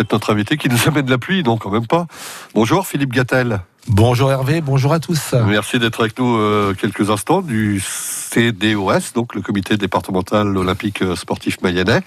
peut-être 0.00 0.12
notre 0.12 0.32
invité 0.32 0.56
qui 0.56 0.70
nous 0.70 0.88
amène 0.88 1.10
la 1.10 1.18
pluie, 1.18 1.42
non 1.42 1.58
quand 1.58 1.70
même 1.70 1.86
pas. 1.86 2.06
Bonjour 2.54 2.86
Philippe 2.86 3.12
Gattel. 3.12 3.60
Bonjour 3.86 4.30
Hervé, 4.30 4.62
bonjour 4.62 4.94
à 4.94 5.00
tous. 5.00 5.34
Merci 5.46 5.78
d'être 5.78 6.00
avec 6.00 6.18
nous 6.18 6.36
euh, 6.36 6.74
quelques 6.74 7.10
instants 7.10 7.42
du 7.42 7.82
CDOS, 7.84 9.12
donc 9.14 9.34
le 9.34 9.42
comité 9.42 9.76
départemental 9.76 10.56
olympique 10.56 11.02
euh, 11.02 11.16
sportif 11.16 11.60
mayennais, 11.60 12.00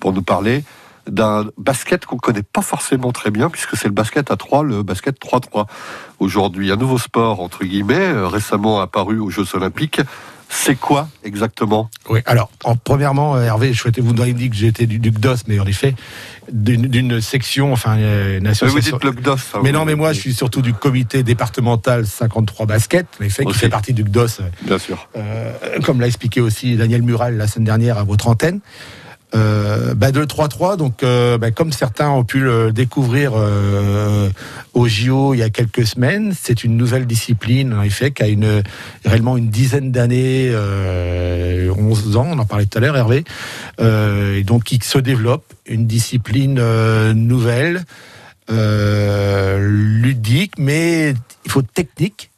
pour 0.00 0.14
nous 0.14 0.22
parler 0.22 0.64
d'un 1.06 1.44
basket 1.58 2.06
qu'on 2.06 2.16
connaît 2.16 2.42
pas 2.42 2.62
forcément 2.62 3.12
très 3.12 3.30
bien, 3.30 3.50
puisque 3.50 3.76
c'est 3.76 3.88
le 3.88 3.94
basket 3.94 4.30
à 4.30 4.36
3, 4.36 4.62
le 4.62 4.82
basket 4.82 5.20
3-3. 5.20 5.66
Aujourd'hui, 6.20 6.72
un 6.72 6.76
nouveau 6.76 6.96
sport, 6.96 7.40
entre 7.40 7.64
guillemets, 7.64 8.08
euh, 8.08 8.26
récemment 8.26 8.80
apparu 8.80 9.18
aux 9.18 9.28
Jeux 9.28 9.54
Olympiques. 9.54 10.00
C'est 10.56 10.76
quoi 10.76 11.08
exactement 11.24 11.90
Oui, 12.08 12.20
alors, 12.26 12.50
en, 12.62 12.76
premièrement, 12.76 13.38
Hervé, 13.40 13.72
je 13.72 13.80
souhaitais 13.80 14.00
vous 14.00 14.12
dire 14.12 14.50
que 14.50 14.56
j'étais 14.56 14.86
du 14.86 14.98
Duc 14.98 15.18
d'Os, 15.18 15.42
mais 15.48 15.58
en 15.58 15.66
effet, 15.66 15.94
d'une 16.50 17.20
section, 17.20 17.72
enfin, 17.72 17.96
une 17.96 18.46
association. 18.46 18.98
Oui, 19.02 19.10
vous 19.10 19.20
dites 19.20 19.30
hein, 19.54 19.60
mais 19.62 19.72
non, 19.72 19.84
mais 19.84 19.94
moi, 19.94 20.12
je 20.12 20.20
suis 20.20 20.32
surtout 20.32 20.62
du 20.62 20.72
comité 20.72 21.22
départemental 21.22 22.06
53 22.06 22.66
basket, 22.66 23.06
en 23.20 23.24
effet, 23.24 23.44
qui 23.44 23.54
fait 23.54 23.68
partie 23.68 23.92
du 23.92 24.04
DOS. 24.04 24.40
Bien 24.62 24.78
sûr. 24.78 25.08
Euh, 25.16 25.52
comme 25.82 26.00
l'a 26.00 26.06
expliqué 26.06 26.40
aussi 26.40 26.76
Daniel 26.76 27.02
Mural 27.02 27.36
la 27.36 27.46
semaine 27.46 27.66
dernière 27.66 27.98
à 27.98 28.04
votre 28.04 28.28
antenne. 28.28 28.60
Euh, 29.34 29.94
bah, 29.94 30.12
2-3-3, 30.12 30.76
donc 30.76 31.02
euh, 31.02 31.38
bah, 31.38 31.50
comme 31.50 31.72
certains 31.72 32.08
ont 32.08 32.22
pu 32.24 32.38
le 32.38 32.72
découvrir 32.72 33.32
euh, 33.34 34.30
au 34.74 34.86
JO 34.86 35.34
il 35.34 35.38
y 35.38 35.42
a 35.42 35.50
quelques 35.50 35.86
semaines, 35.86 36.32
c'est 36.38 36.62
une 36.62 36.76
nouvelle 36.76 37.04
discipline 37.06 37.74
en 37.74 37.82
effet 37.82 38.12
qui 38.12 38.22
a 38.22 38.28
une 38.28 38.62
réellement 39.04 39.36
une 39.36 39.48
dizaine 39.48 39.90
d'années, 39.90 40.50
11 40.50 40.54
euh, 40.54 42.16
ans, 42.16 42.28
on 42.30 42.38
en 42.38 42.44
parlait 42.44 42.66
tout 42.66 42.78
à 42.78 42.80
l'heure 42.80 42.96
Hervé, 42.96 43.24
et 43.80 44.44
donc 44.44 44.64
qui 44.64 44.78
se 44.82 44.98
développe, 44.98 45.52
une 45.66 45.86
discipline 45.86 46.60
nouvelle, 47.12 47.84
ludique, 49.58 50.52
mais 50.58 51.14
il 51.44 51.50
faut 51.50 51.62
technique 51.62 52.30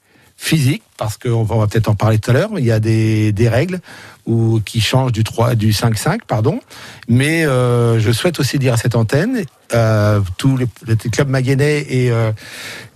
physique, 0.47 0.83
parce 0.97 1.19
qu'on 1.19 1.43
va 1.43 1.67
peut-être 1.67 1.89
en 1.89 1.97
parler 1.97 2.19
tout 2.19 2.31
à 2.31 2.35
l'heure, 2.35 2.51
il 2.57 2.65
y 2.65 2.71
a 2.71 2.79
des, 2.79 3.33
des 3.33 3.49
règles 3.49 3.81
ou 4.27 4.61
qui 4.65 4.81
changent 4.81 5.13
du 5.13 5.25
3 5.25 5.55
du 5.55 5.71
5-5 5.71 6.21
pardon 6.27 6.61
mais 7.09 7.45
euh, 7.45 8.01
je 8.01 8.11
souhaite 8.11 8.41
aussi 8.41 8.59
dire 8.59 8.75
à 8.75 8.77
cette 8.77 8.97
antenne 8.97 9.45
euh, 9.73 10.21
tous 10.37 10.57
les, 10.57 10.67
les, 10.87 10.97
clubs 10.97 11.29
maguenais 11.29 11.87
et, 11.89 12.11
euh, 12.11 12.33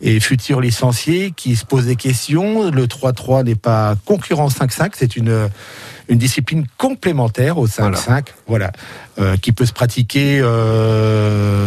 et 0.00 0.18
futurs 0.18 0.60
licenciés 0.60 1.32
qui 1.36 1.54
se 1.54 1.64
posent 1.64 1.86
des 1.86 1.96
questions 1.96 2.70
le 2.70 2.86
3-3 2.86 3.44
n'est 3.44 3.54
pas 3.54 3.94
concurrent 4.04 4.48
5-5 4.48 4.92
c'est 4.96 5.16
une 5.16 5.48
une 6.08 6.18
discipline 6.18 6.66
complémentaire 6.76 7.56
au 7.58 7.68
5-5, 7.68 8.24
voilà, 8.48 8.72
qui 9.40 9.52
peut 9.52 9.64
se 9.64 9.72
pratiquer 9.72 10.40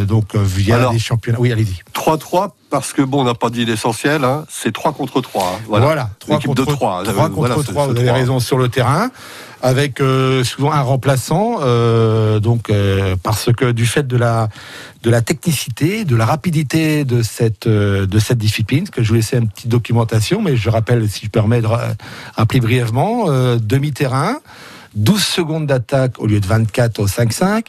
donc 0.06 0.36
via 0.36 0.92
des 0.92 1.00
championnats. 1.00 1.40
Oui, 1.40 1.50
allez-y. 1.53 1.81
3-3 1.95 2.52
parce 2.74 2.92
que 2.92 3.04
bon, 3.04 3.22
on 3.22 3.24
n'a 3.24 3.36
pas 3.36 3.52
dit 3.52 3.66
l'essentiel, 3.66 4.24
hein, 4.24 4.46
c'est 4.50 4.74
3 4.74 4.94
contre 4.94 5.22
3. 5.22 5.44
Hein, 5.44 5.62
voilà, 5.68 5.86
voilà 5.86 6.10
3 6.18 6.40
contre 6.40 6.66
3. 6.66 7.04
3 7.04 7.30
contre 7.30 7.62
3, 7.62 7.88
vous 7.90 7.98
avez 8.00 8.10
raison 8.10 8.40
sur 8.40 8.58
le 8.58 8.68
terrain 8.68 9.12
avec 9.62 10.02
euh, 10.02 10.44
souvent 10.44 10.72
un 10.72 10.82
remplaçant, 10.82 11.60
euh, 11.62 12.40
donc 12.40 12.72
euh, 12.72 13.16
parce 13.22 13.54
que 13.54 13.72
du 13.72 13.86
fait 13.86 14.08
de 14.08 14.18
la 14.18 14.50
de 15.04 15.12
la 15.12 15.22
technicité, 15.22 16.04
de 16.04 16.16
la 16.16 16.26
rapidité 16.26 17.06
de 17.06 17.22
cette 17.22 17.68
de 17.68 18.20
cette 18.20 18.40
discipline, 18.40 18.90
que 18.90 19.04
je 19.04 19.10
vous 19.10 19.16
laissais 19.16 19.38
une 19.38 19.50
petite 19.50 19.70
documentation, 19.70 20.42
mais 20.42 20.56
je 20.56 20.72
rappelle, 20.72 21.08
si 21.08 21.26
je 21.26 21.30
permets 21.30 21.62
de 21.62 21.68
rappeler 22.36 22.60
brièvement, 22.60 23.28
demi-terrain, 23.58 24.38
12 24.96 25.24
secondes 25.24 25.68
d'attaque 25.68 26.20
au 26.20 26.26
lieu 26.26 26.40
de 26.40 26.48
24 26.48 26.98
au 26.98 27.08
5-5. 27.08 27.66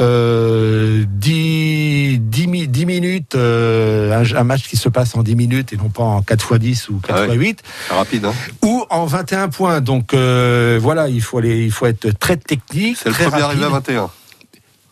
Euh, 0.00 1.04
10, 1.08 2.20
10, 2.20 2.68
10 2.68 2.86
minutes, 2.86 3.34
euh, 3.34 4.12
un, 4.12 4.36
un, 4.36 4.44
match 4.44 4.68
qui 4.68 4.76
se 4.76 4.88
passe 4.88 5.16
en 5.16 5.24
10 5.24 5.34
minutes 5.34 5.72
et 5.72 5.76
non 5.76 5.88
pas 5.88 6.04
en 6.04 6.22
4 6.22 6.54
x 6.56 6.60
10 6.60 6.88
ou 6.90 7.00
4 7.00 7.24
x 7.24 7.34
8. 7.34 7.62
Rapide, 7.90 8.24
hein 8.26 8.34
Ou 8.62 8.84
en 8.90 9.06
21 9.06 9.48
points. 9.48 9.80
Donc 9.80 10.14
euh, 10.14 10.78
voilà, 10.80 11.08
il 11.08 11.20
faut, 11.20 11.38
aller, 11.38 11.64
il 11.64 11.72
faut 11.72 11.86
être 11.86 12.10
très 12.18 12.36
technique. 12.36 12.96
C'est 13.02 13.08
le 13.08 13.14
premier 13.14 13.42
arrivé 13.42 13.64
à 13.64 13.70
21. 13.70 14.10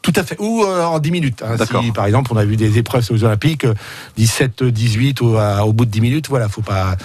Tout 0.06 0.12
à 0.14 0.22
fait. 0.22 0.36
Ou 0.38 0.62
euh, 0.62 0.84
en 0.84 1.00
10 1.00 1.10
minutes. 1.10 1.42
Hein. 1.42 1.56
Si, 1.58 1.90
par 1.90 2.06
exemple, 2.06 2.30
on 2.32 2.36
a 2.36 2.44
vu 2.44 2.56
des 2.56 2.78
épreuves 2.78 3.04
aux 3.10 3.24
Olympiques, 3.24 3.66
17, 4.16 4.62
euh, 4.62 4.70
18 4.70 5.20
au, 5.20 5.36
au, 5.36 5.72
bout 5.72 5.84
de 5.84 5.90
10 5.90 6.00
minutes, 6.00 6.28
voilà, 6.28 6.48
faut 6.48 6.62
pas. 6.62 6.96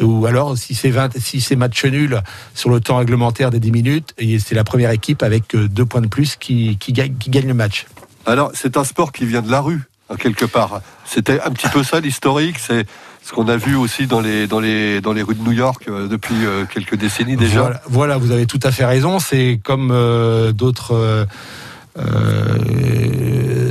Ou 0.00 0.24
alors, 0.24 0.56
si 0.56 0.74
c'est 0.74 0.88
20, 0.88 1.18
si 1.18 1.42
c'est 1.42 1.54
match 1.54 1.84
nul 1.84 2.22
sur 2.54 2.70
le 2.70 2.80
temps 2.80 2.96
réglementaire 2.96 3.50
des 3.50 3.60
10 3.60 3.72
minutes, 3.72 4.14
c'est 4.18 4.54
la 4.54 4.64
première 4.64 4.90
équipe 4.90 5.22
avec 5.22 5.54
euh, 5.54 5.68
deux 5.68 5.84
points 5.84 6.00
de 6.00 6.06
plus 6.06 6.36
qui, 6.36 6.78
qui, 6.78 6.94
gagne, 6.94 7.16
qui 7.16 7.28
gagne 7.28 7.46
le 7.46 7.52
match. 7.52 7.84
Alors, 8.24 8.52
c'est 8.54 8.78
un 8.78 8.84
sport 8.84 9.12
qui 9.12 9.26
vient 9.26 9.42
de 9.42 9.50
la 9.50 9.60
rue, 9.60 9.82
hein, 10.08 10.16
quelque 10.16 10.46
part. 10.46 10.80
C'était 11.04 11.38
un 11.42 11.50
petit 11.50 11.68
peu 11.68 11.84
ça 11.84 12.00
l'historique. 12.00 12.58
C'est 12.58 12.86
ce 13.22 13.32
qu'on 13.32 13.48
a 13.48 13.58
vu 13.58 13.76
aussi 13.76 14.06
dans 14.06 14.20
les, 14.20 14.46
dans 14.46 14.60
les, 14.60 15.02
dans 15.02 15.12
les 15.12 15.22
rues 15.22 15.34
de 15.34 15.42
New 15.42 15.52
York 15.52 15.90
depuis 15.90 16.36
quelques 16.72 16.94
décennies 16.94 17.36
déjà. 17.36 17.60
Voilà, 17.60 17.82
voilà, 17.86 18.16
vous 18.16 18.30
avez 18.30 18.46
tout 18.46 18.60
à 18.62 18.70
fait 18.70 18.86
raison. 18.86 19.18
C'est 19.18 19.60
comme 19.62 19.90
euh, 19.92 20.52
d'autres. 20.52 20.94
Euh, 20.94 21.26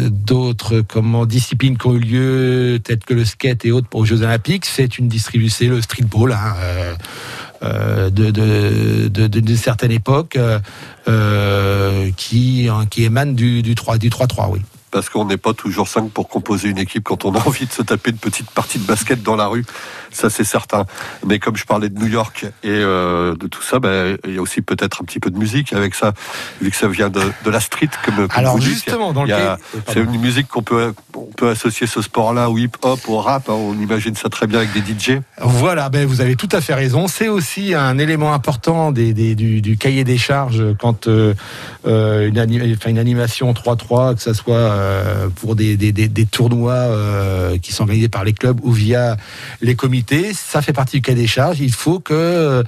d'autres 0.10 0.82
comment 0.82 1.26
disciplines 1.26 1.78
qui 1.78 1.88
ont 1.88 1.94
eu 1.94 2.00
lieu, 2.00 2.80
peut-être 2.84 3.06
que 3.06 3.14
le 3.14 3.26
skate 3.26 3.66
et 3.66 3.72
autres 3.72 3.88
aux 3.94 4.06
Jeux 4.06 4.24
Olympiques, 4.24 4.66
c'est 4.66 4.98
une 4.98 5.08
distribution, 5.08 5.70
le 5.70 5.82
streetball. 5.82 6.32
Hein, 6.32 6.56
euh, 6.60 6.96
euh, 7.64 8.10
de, 8.10 8.32
de, 8.32 9.28
d'une 9.28 9.56
certaine 9.56 9.92
époque 9.92 10.38
euh, 11.08 12.12
qui, 12.18 12.68
hein, 12.70 12.86
qui 12.90 13.06
émane 13.06 13.34
du, 13.34 13.64
du 13.64 13.76
3 13.76 13.98
du 13.98 14.10
3-3, 14.10 14.50
oui 14.52 14.62
parce 14.96 15.10
qu'on 15.10 15.26
n'est 15.26 15.36
pas 15.36 15.54
toujours 15.54 15.90
5 15.90 16.10
pour 16.10 16.30
composer 16.30 16.70
une 16.70 16.78
équipe 16.78 17.04
quand 17.04 17.26
on 17.26 17.36
a 17.36 17.40
envie 17.46 17.66
de 17.66 17.72
se 17.74 17.82
taper 17.82 18.12
une 18.12 18.18
petite 18.18 18.50
partie 18.52 18.80
de 18.80 18.86
basket 18.86 19.22
dans 19.22 19.36
la 19.36 19.48
rue, 19.48 19.66
ça 20.10 20.30
c'est 20.30 20.46
certain. 20.46 20.86
Mais 21.26 21.38
comme 21.38 21.58
je 21.58 21.66
parlais 21.66 21.90
de 21.90 22.00
New 22.00 22.08
York 22.08 22.46
et 22.64 22.70
euh, 22.70 23.36
de 23.36 23.48
tout 23.48 23.62
ça, 23.62 23.80
ben, 23.80 24.18
il 24.26 24.36
y 24.36 24.38
a 24.38 24.42
aussi 24.42 24.62
peut-être 24.62 25.02
un 25.02 25.06
petit 25.06 25.20
peu 25.20 25.30
de 25.30 25.38
musique 25.38 25.74
avec 25.74 25.96
ça, 25.96 26.14
vu 26.62 26.72
que 26.72 26.78
ça 26.78 26.88
vient 26.88 27.10
de, 27.10 27.20
de 27.20 27.50
la 27.50 27.60
street, 27.60 27.90
comme, 28.06 28.30
Alors 28.34 28.62
justement, 28.62 29.12
dans 29.12 29.26
le 29.26 29.36
c'est 29.90 30.00
une 30.00 30.18
musique 30.18 30.48
qu'on 30.48 30.64
peut, 30.64 30.94
on 31.14 31.26
peut 31.26 31.50
associer 31.50 31.88
ce 31.88 32.02
sport-là 32.02 32.50
au 32.50 32.58
hip-hop, 32.58 33.00
au 33.10 33.20
rap, 33.20 33.50
hein, 33.50 33.54
on 33.54 33.74
imagine 33.74 34.16
ça 34.16 34.30
très 34.30 34.48
bien 34.48 34.60
avec 34.60 34.72
des 34.72 34.80
DJ. 34.80 35.20
Voilà, 35.42 35.90
ben, 35.90 36.08
vous 36.08 36.22
avez 36.22 36.38
tout 36.38 36.48
à 36.54 36.62
fait 36.62 36.74
raison. 36.74 37.10
C'est 37.10 37.28
aussi 37.28 37.74
un 37.74 37.98
élément 37.98 38.34
important 38.34 38.94
des, 38.94 39.14
des, 39.14 39.36
du, 39.36 39.62
du, 39.62 39.76
cahier 39.76 40.06
des 40.06 40.18
charges 40.18 40.64
quand 40.80 41.08
euh, 41.08 41.34
euh 41.86 42.30
une, 42.30 42.40
anim 42.40 42.78
une, 42.86 42.98
animation 42.98 43.52
3-3, 43.52 44.16
que 44.16 44.22
ça 44.22 44.34
soit 44.34 44.85
euh, 44.86 45.30
pour 45.30 45.56
des, 45.56 45.78
des, 45.78 45.92
des 45.92 46.26
tournois 46.26 46.74
euh, 46.74 47.58
qui 47.58 47.72
sont 47.72 47.84
organisés 47.84 48.10
par 48.10 48.24
les 48.24 48.34
clubs 48.34 48.60
ou 48.64 48.72
via 48.72 49.18
les 49.62 49.76
comités. 49.76 50.34
Ça 50.34 50.62
fait 50.62 50.74
partie 50.74 50.98
du 50.98 51.02
cas 51.02 51.14
des 51.14 51.28
charges. 51.28 51.60
Il 51.60 51.74
faut 51.74 52.00
que 52.00 52.64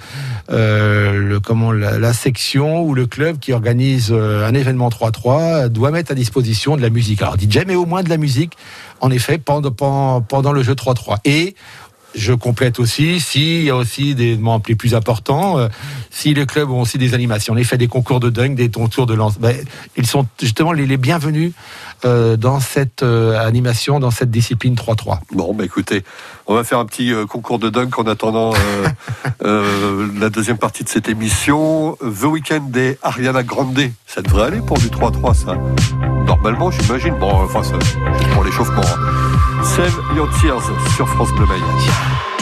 euh, 0.49 1.13
le, 1.13 1.39
comment, 1.39 1.71
la, 1.71 1.99
la, 1.99 2.13
section 2.13 2.81
ou 2.83 2.93
le 2.93 3.05
club 3.05 3.39
qui 3.39 3.53
organise 3.53 4.11
un 4.11 4.53
événement 4.53 4.89
3-3 4.89 5.67
doit 5.69 5.91
mettre 5.91 6.11
à 6.11 6.15
disposition 6.15 6.75
de 6.75 6.81
la 6.81 6.89
musique. 6.89 7.21
Alors 7.21 7.37
DJ, 7.37 7.59
mais 7.67 7.75
au 7.75 7.85
moins 7.85 8.03
de 8.03 8.09
la 8.09 8.17
musique, 8.17 8.53
en 8.99 9.11
effet, 9.11 9.37
pendant, 9.37 9.71
pendant, 9.71 10.21
pendant 10.21 10.51
le 10.51 10.63
jeu 10.63 10.73
3-3. 10.73 11.17
Et 11.25 11.55
je 12.17 12.33
complète 12.33 12.79
aussi, 12.79 13.19
s'il 13.19 13.63
y 13.63 13.69
a 13.69 13.75
aussi 13.75 14.15
des 14.15 14.31
éléments 14.33 14.59
plus 14.59 14.95
importants, 14.95 15.59
euh, 15.59 15.67
si 16.09 16.33
les 16.33 16.45
clubs 16.45 16.69
ont 16.69 16.81
aussi 16.81 16.97
des 16.97 17.13
animations, 17.13 17.53
on 17.57 17.63
fait 17.63 17.77
des 17.77 17.87
concours 17.87 18.19
de 18.19 18.29
dunk, 18.29 18.55
des 18.55 18.69
tours 18.69 19.05
de 19.05 19.13
lance, 19.13 19.39
ben, 19.39 19.55
ils 19.95 20.07
sont 20.07 20.27
justement 20.39 20.73
les, 20.73 20.85
les 20.85 20.97
bienvenus 20.97 21.53
euh, 22.05 22.35
dans 22.35 22.59
cette 22.59 23.03
euh, 23.03 23.39
animation, 23.39 23.99
dans 23.99 24.11
cette 24.11 24.31
discipline 24.31 24.73
3-3. 24.75 25.19
Bon, 25.31 25.53
bah 25.53 25.63
écoutez, 25.63 26.03
on 26.47 26.55
va 26.55 26.63
faire 26.63 26.79
un 26.79 26.85
petit 26.85 27.13
concours 27.29 27.59
de 27.59 27.69
dunk 27.69 27.99
en 27.99 28.07
attendant 28.07 28.53
la 29.41 30.29
deuxième 30.29 30.57
partie 30.57 30.83
de 30.83 30.89
cette 30.89 31.09
émission. 31.09 31.97
The 32.01 32.23
Weekend 32.23 32.71
des 32.71 32.97
Ariana 33.03 33.43
Grande, 33.43 33.79
ça 34.05 34.21
devrait 34.21 34.47
aller 34.47 34.61
pour 34.61 34.77
du 34.79 34.87
3-3, 34.87 35.33
ça 35.33 35.57
Normalement, 36.25 36.71
j'imagine. 36.71 37.15
Bon, 37.19 37.31
enfin, 37.31 37.61
c'est 37.63 38.27
pour 38.33 38.43
l'échauffement. 38.43 38.81
Hein. 38.81 39.26
Save 39.75 39.99
Your 40.15 40.29
Tears 40.39 40.63
sur 40.95 41.07
France 41.07 41.31
Bleu 41.33 41.45
Mayenne. 41.45 42.36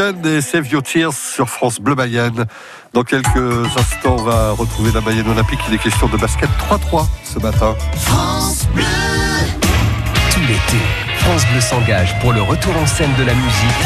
Des 0.00 0.40
Save 0.40 0.66
Your 0.68 0.82
Tears 0.82 1.12
sur 1.12 1.50
France 1.50 1.78
Bleu 1.78 1.94
Mayenne. 1.94 2.46
Dans 2.94 3.02
quelques 3.02 3.66
instants, 3.76 4.16
on 4.18 4.22
va 4.22 4.52
retrouver 4.52 4.92
la 4.92 5.02
Mayenne 5.02 5.28
Olympique. 5.28 5.60
Il 5.68 5.74
est 5.74 5.78
question 5.78 6.08
de 6.08 6.16
basket 6.16 6.48
3-3 6.70 7.06
ce 7.22 7.38
matin. 7.38 7.76
France 7.96 8.66
Bleu. 8.74 8.82
Tout 10.32 10.40
l'été, 10.40 10.82
France 11.18 11.44
Bleu 11.52 11.60
s'engage 11.60 12.18
pour 12.20 12.32
le 12.32 12.40
retour 12.40 12.74
en 12.78 12.86
scène 12.86 13.12
de 13.18 13.24
la 13.24 13.34
musique. 13.34 13.80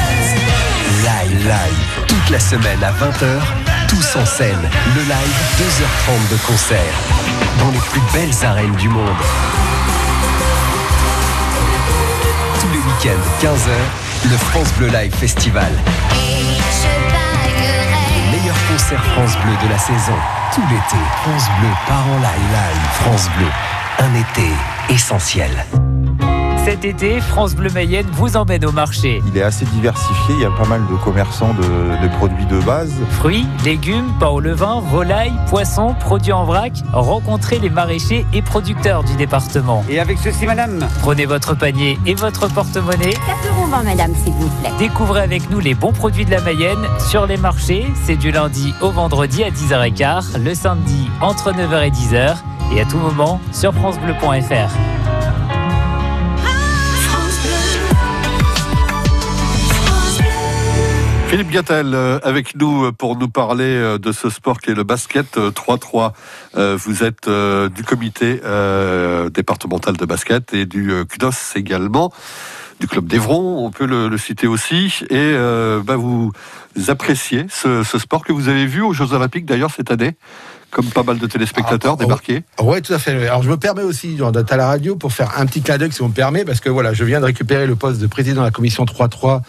Live, 1.02 1.48
live. 1.48 2.06
Toute 2.06 2.30
la 2.30 2.38
semaine 2.38 2.82
à 2.84 2.92
20h, 2.92 3.40
tous 3.88 4.16
en 4.16 4.24
scène. 4.24 4.70
Le 4.94 5.02
live, 5.02 5.36
2h30 5.58 6.30
de 6.30 6.46
concert. 6.46 6.94
Dans 7.58 7.72
les 7.72 7.80
plus 7.90 8.02
belles 8.12 8.46
arènes 8.46 8.76
du 8.76 8.88
monde. 8.88 9.08
Tous 12.60 12.68
les 12.68 12.78
week-ends, 12.78 13.42
15h, 13.42 14.13
le 14.30 14.36
France 14.36 14.72
Bleu 14.78 14.88
Live 14.88 15.14
Festival. 15.14 15.72
Les 18.14 18.38
meilleurs 18.38 18.56
concerts 18.70 19.04
France 19.04 19.36
Bleu 19.38 19.52
de 19.62 19.70
la 19.70 19.78
saison. 19.78 20.14
Tout 20.54 20.62
l'été, 20.70 21.02
France 21.22 21.44
Bleu 21.60 21.68
part 21.86 22.06
en 22.06 22.16
live, 22.16 22.50
live. 22.52 22.88
France 23.00 23.28
Bleu, 23.36 23.46
un 23.98 24.14
été 24.14 24.48
essentiel. 24.88 25.50
Cet 26.64 26.86
été, 26.86 27.20
France 27.20 27.54
Bleu 27.54 27.68
Mayenne 27.74 28.06
vous 28.12 28.38
emmène 28.38 28.64
au 28.64 28.72
marché. 28.72 29.22
Il 29.26 29.36
est 29.36 29.42
assez 29.42 29.66
diversifié, 29.66 30.34
il 30.34 30.40
y 30.40 30.44
a 30.46 30.50
pas 30.50 30.64
mal 30.64 30.80
de 30.90 30.96
commerçants 30.96 31.52
de, 31.52 32.02
de 32.02 32.08
produits 32.16 32.46
de 32.46 32.58
base. 32.60 32.90
Fruits, 33.10 33.46
légumes, 33.66 34.10
pain 34.18 34.28
au 34.28 34.40
levain, 34.40 34.80
volailles, 34.80 35.34
poissons, 35.50 35.94
produits 36.00 36.32
en 36.32 36.46
vrac. 36.46 36.72
Rencontrez 36.94 37.58
les 37.58 37.68
maraîchers 37.68 38.24
et 38.32 38.40
producteurs 38.40 39.04
du 39.04 39.14
département. 39.16 39.84
Et 39.90 40.00
avec 40.00 40.16
ceci, 40.16 40.46
madame 40.46 40.88
Prenez 41.02 41.26
votre 41.26 41.54
panier 41.54 41.98
et 42.06 42.14
votre 42.14 42.48
porte-monnaie. 42.48 43.12
4 43.12 43.20
euros, 43.50 43.66
madame, 43.84 44.14
s'il 44.24 44.32
vous 44.32 44.48
plaît. 44.60 44.72
Découvrez 44.78 45.20
avec 45.20 45.50
nous 45.50 45.60
les 45.60 45.74
bons 45.74 45.92
produits 45.92 46.24
de 46.24 46.30
la 46.30 46.40
Mayenne 46.40 46.88
sur 47.10 47.26
les 47.26 47.36
marchés. 47.36 47.86
C'est 48.04 48.16
du 48.16 48.30
lundi 48.30 48.72
au 48.80 48.90
vendredi 48.90 49.44
à 49.44 49.50
10h15, 49.50 50.42
le 50.42 50.54
samedi 50.54 51.10
entre 51.20 51.52
9h 51.52 51.88
et 51.88 51.90
10h 51.90 52.36
et 52.74 52.80
à 52.80 52.86
tout 52.86 52.98
moment 52.98 53.38
sur 53.52 53.74
francebleu.fr. 53.74 55.13
Philippe 61.34 61.50
Gattel 61.50 61.94
euh, 61.94 62.20
avec 62.22 62.54
nous 62.54 62.92
pour 62.92 63.18
nous 63.18 63.28
parler 63.28 63.64
euh, 63.64 63.98
de 63.98 64.12
ce 64.12 64.30
sport 64.30 64.60
qui 64.60 64.70
est 64.70 64.74
le 64.74 64.84
basket 64.84 65.36
3-3. 65.36 66.12
Euh, 66.56 66.78
vous 66.78 67.02
êtes 67.02 67.28
du 67.28 67.82
comité 67.82 68.40
départemental 69.34 69.96
de 69.96 70.04
basket 70.04 70.54
et 70.54 70.64
du 70.64 70.92
CNOS 71.08 71.56
également, 71.56 72.12
du 72.78 72.86
club 72.86 73.08
d'Evron, 73.08 73.66
on 73.66 73.72
peut 73.72 73.84
le, 73.84 74.08
le, 74.08 74.16
citer 74.16 74.46
aussi. 74.46 75.00
Et 75.10 75.34
bah, 75.84 75.96
vous 75.96 76.30
appréciez 76.86 77.46
ce, 77.50 77.82
ce, 77.82 77.98
sport 77.98 78.24
que 78.24 78.32
vous 78.32 78.48
avez 78.48 78.66
vu 78.66 78.82
aux 78.82 78.92
Jeux 78.92 79.12
Olympiques 79.12 79.44
d'ailleurs 79.44 79.72
cette 79.72 79.90
année 79.90 80.14
comme 80.74 80.86
pas 80.86 81.04
mal 81.04 81.18
de 81.18 81.26
téléspectateurs 81.26 81.94
ah, 81.96 82.02
débarqués. 82.02 82.42
Oui, 82.60 82.82
tout 82.82 82.92
à 82.92 82.98
fait. 82.98 83.28
Alors 83.28 83.44
je 83.44 83.48
me 83.48 83.56
permets 83.56 83.84
aussi 83.84 84.16
d'être 84.16 84.52
à 84.52 84.56
la 84.56 84.66
radio 84.66 84.96
pour 84.96 85.12
faire 85.12 85.38
un 85.38 85.46
petit 85.46 85.62
clin 85.62 85.78
d'œil 85.78 85.92
si 85.92 86.02
on 86.02 86.08
me 86.08 86.12
permet, 86.12 86.44
parce 86.44 86.58
que 86.58 86.68
voilà, 86.68 86.92
je 86.92 87.04
viens 87.04 87.20
de 87.20 87.26
récupérer 87.26 87.66
le 87.66 87.76
poste 87.76 88.00
de 88.00 88.08
président 88.08 88.40
de 88.40 88.46
la 88.46 88.50
commission 88.50 88.84
3-3 88.84 89.42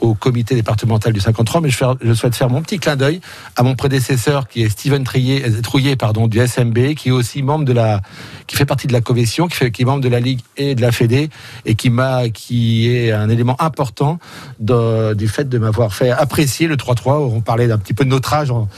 au 0.00 0.14
comité 0.14 0.54
départemental 0.54 1.12
du 1.12 1.20
53, 1.20 1.60
mais 1.60 1.70
je, 1.70 2.14
souhaite 2.14 2.34
faire 2.34 2.50
mon 2.50 2.62
petit 2.62 2.78
clin 2.78 2.96
d'œil 2.96 3.20
à 3.56 3.62
mon 3.62 3.74
prédécesseur 3.74 4.48
qui 4.48 4.62
est 4.62 4.68
Steven 4.68 5.04
Trouillet, 5.04 5.60
Trouillet 5.62 5.96
pardon, 5.96 6.26
du 6.26 6.44
SMB, 6.44 6.94
qui 6.94 7.08
est 7.08 7.12
aussi 7.12 7.42
membre 7.42 7.64
de 7.64 7.72
la, 7.72 8.00
qui 8.46 8.56
fait 8.56 8.64
partie 8.64 8.86
de 8.86 8.92
la 8.92 9.00
coalition, 9.00 9.48
qui, 9.48 9.56
fait, 9.56 9.70
qui 9.70 9.82
est 9.82 9.84
membre 9.84 10.02
de 10.02 10.08
la 10.08 10.20
Ligue 10.20 10.40
et 10.56 10.74
de 10.74 10.80
la 10.80 10.92
Fédé, 10.92 11.30
et 11.64 11.74
qui 11.74 11.90
m'a, 11.90 12.28
qui 12.28 12.88
est 12.88 13.12
un 13.12 13.28
élément 13.28 13.56
important 13.60 14.18
du 14.58 15.28
fait 15.28 15.48
de 15.48 15.58
m'avoir 15.58 15.94
fait 15.94 16.10
apprécier 16.10 16.66
le 16.66 16.76
3-3. 16.76 17.12
On 17.32 17.40
parlait 17.40 17.68
d'un 17.68 17.78
petit 17.78 17.94
peu 17.94 18.04
de 18.04 18.10
notre 18.10 18.32
âge. 18.32 18.50
En, 18.50 18.68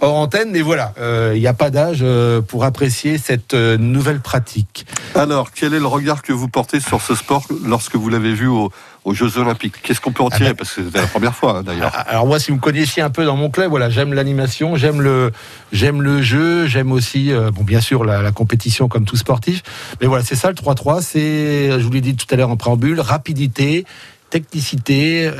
hors 0.00 0.14
antenne, 0.14 0.50
mais 0.50 0.60
voilà, 0.60 0.92
il 0.96 1.02
euh, 1.02 1.38
n'y 1.38 1.46
a 1.46 1.54
pas 1.54 1.70
d'âge 1.70 1.98
euh, 2.02 2.40
pour 2.40 2.64
apprécier 2.64 3.18
cette 3.18 3.54
euh, 3.54 3.76
nouvelle 3.76 4.20
pratique. 4.20 4.86
Alors, 5.14 5.52
quel 5.52 5.74
est 5.74 5.78
le 5.78 5.86
regard 5.86 6.22
que 6.22 6.32
vous 6.32 6.48
portez 6.48 6.80
sur 6.80 7.00
ce 7.00 7.14
sport 7.14 7.44
lorsque 7.64 7.96
vous 7.96 8.08
l'avez 8.08 8.32
vu 8.32 8.46
aux, 8.46 8.70
Jeux 9.10 9.38
Olympiques? 9.38 9.76
Qu'est-ce 9.82 10.00
qu'on 10.00 10.12
peut 10.12 10.22
en 10.22 10.28
tirer 10.28 10.50
ah 10.50 10.50
ben, 10.50 10.56
Parce 10.56 10.74
que 10.74 10.84
c'était 10.84 11.00
la 11.00 11.06
première 11.06 11.34
fois, 11.34 11.58
hein, 11.58 11.62
d'ailleurs. 11.62 11.92
Ah, 11.94 12.00
alors 12.02 12.26
moi, 12.26 12.38
si 12.38 12.50
vous 12.50 12.58
me 12.58 12.60
connaissiez 12.60 13.02
un 13.02 13.10
peu 13.10 13.24
dans 13.24 13.36
mon 13.36 13.48
club, 13.48 13.70
voilà, 13.70 13.88
j'aime 13.88 14.12
l'animation, 14.12 14.76
j'aime 14.76 15.00
le, 15.00 15.32
j'aime 15.72 16.02
le 16.02 16.20
jeu, 16.20 16.66
j'aime 16.66 16.92
aussi, 16.92 17.32
bon, 17.54 17.64
bien 17.64 17.80
sûr, 17.80 18.04
la, 18.04 18.20
la, 18.20 18.32
compétition 18.32 18.88
comme 18.88 19.06
tout 19.06 19.16
sportif. 19.16 19.62
Mais 20.00 20.06
voilà, 20.06 20.24
c'est 20.24 20.34
ça 20.34 20.48
le 20.48 20.54
3-3. 20.54 21.00
C'est, 21.00 21.70
je 21.80 21.84
vous 21.84 21.92
l'ai 21.92 22.02
dit 22.02 22.16
tout 22.16 22.26
à 22.30 22.36
l'heure 22.36 22.50
en 22.50 22.56
préambule, 22.56 23.00
rapidité, 23.00 23.86
technicité, 24.30 25.30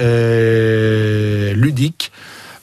ludique. 1.55 2.11